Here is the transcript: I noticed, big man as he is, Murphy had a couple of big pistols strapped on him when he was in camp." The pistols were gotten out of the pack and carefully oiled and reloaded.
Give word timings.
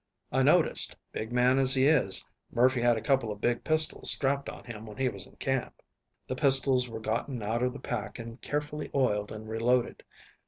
I 0.31 0.41
noticed, 0.41 0.95
big 1.11 1.31
man 1.31 1.59
as 1.59 1.75
he 1.75 1.85
is, 1.85 2.25
Murphy 2.51 2.81
had 2.81 2.97
a 2.97 3.03
couple 3.03 3.31
of 3.31 3.39
big 3.39 3.63
pistols 3.63 4.09
strapped 4.09 4.49
on 4.49 4.63
him 4.63 4.87
when 4.87 4.97
he 4.97 5.09
was 5.09 5.27
in 5.27 5.35
camp." 5.35 5.79
The 6.25 6.35
pistols 6.35 6.89
were 6.89 6.99
gotten 6.99 7.43
out 7.43 7.61
of 7.61 7.71
the 7.71 7.79
pack 7.79 8.17
and 8.17 8.41
carefully 8.41 8.89
oiled 8.95 9.31
and 9.31 9.47
reloaded. 9.47 10.01